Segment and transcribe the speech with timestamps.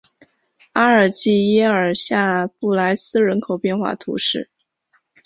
[0.73, 4.49] 阿尔济耶尔下布来斯人口变化图示